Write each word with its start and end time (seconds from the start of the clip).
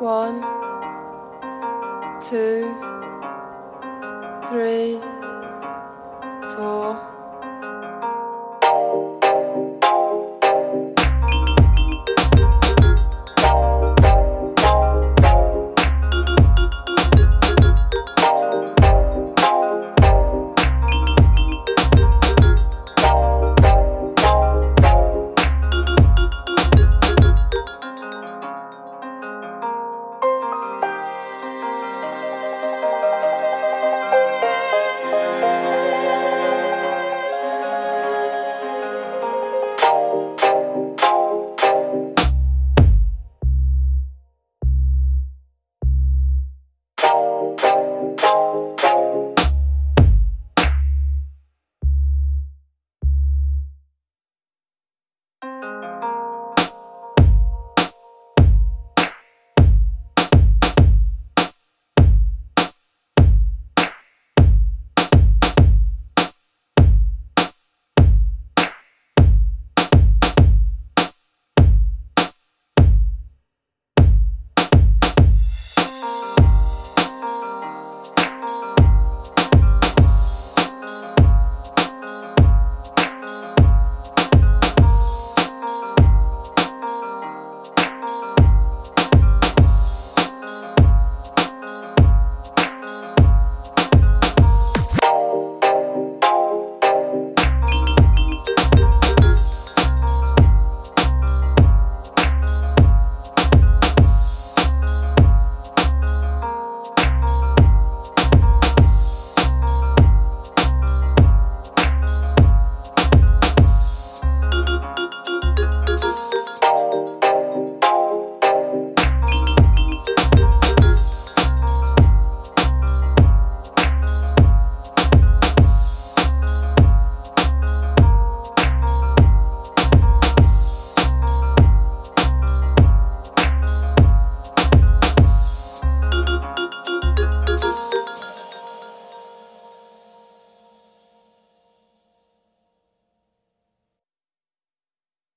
One, 0.00 0.40
two, 2.20 2.74
three. 4.48 5.09